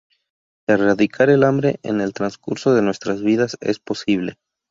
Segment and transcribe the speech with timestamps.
[0.67, 4.37] Erradicar el hambre en el transcurso de nuestras vidas es posible.